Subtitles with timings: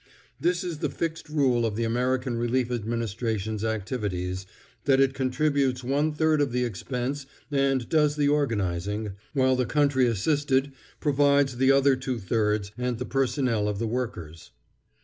[0.39, 4.47] This is the fixed rule of the American Relief Administration's activities,
[4.85, 10.07] that it contributes one third of the expense and does the organising, while the country
[10.07, 14.49] assisted provides the other two thirds and the personnel of the workers.